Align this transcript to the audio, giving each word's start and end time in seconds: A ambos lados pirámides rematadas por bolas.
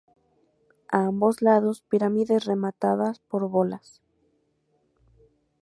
A 0.89 0.99
ambos 1.11 1.43
lados 1.43 1.83
pirámides 1.87 2.45
rematadas 2.45 3.19
por 3.29 3.47
bolas. 3.49 4.01